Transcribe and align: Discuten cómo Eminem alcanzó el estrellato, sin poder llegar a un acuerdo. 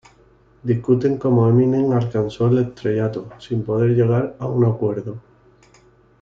Discuten 0.63 1.19
cómo 1.19 1.47
Eminem 1.47 1.91
alcanzó 1.91 2.47
el 2.47 2.57
estrellato, 2.57 3.29
sin 3.37 3.63
poder 3.63 3.91
llegar 3.91 4.35
a 4.39 4.47
un 4.47 4.65
acuerdo. 4.65 5.19